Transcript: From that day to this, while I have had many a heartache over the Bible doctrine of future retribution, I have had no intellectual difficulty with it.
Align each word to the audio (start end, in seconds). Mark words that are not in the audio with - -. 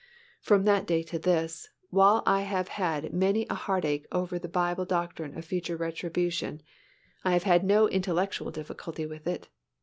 From 0.41 0.63
that 0.63 0.87
day 0.87 1.03
to 1.03 1.19
this, 1.19 1.69
while 1.91 2.23
I 2.25 2.41
have 2.41 2.69
had 2.69 3.13
many 3.13 3.45
a 3.51 3.53
heartache 3.53 4.07
over 4.11 4.39
the 4.39 4.49
Bible 4.49 4.83
doctrine 4.83 5.37
of 5.37 5.45
future 5.45 5.77
retribution, 5.77 6.63
I 7.23 7.33
have 7.33 7.43
had 7.43 7.63
no 7.63 7.87
intellectual 7.87 8.49
difficulty 8.51 9.05
with 9.05 9.27
it. 9.27 9.47